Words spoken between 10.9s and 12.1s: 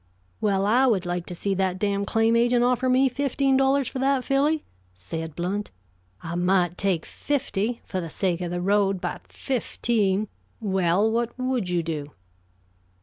what would you do?"